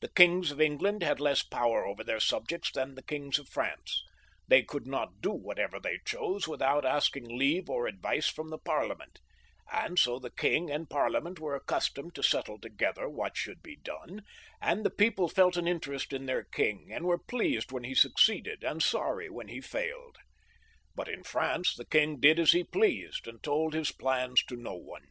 [0.00, 4.02] The kings of England had less power over their subjects than the kings of France;
[4.46, 8.90] they could not do whatever they chose without asking leave or advice from the Parlia
[8.92, 12.60] XXV.] PHILIP VL 157 ment, and so the King and Parliament were accustomed to settle
[12.60, 14.20] together what should be done,
[14.60, 18.62] and the people felt an interest in their king, and were pleased when he succeeded,
[18.62, 20.18] and sorry when he failed.
[20.94, 24.74] But in France the king did as he pleased, and told his plans to no
[24.74, 25.06] one.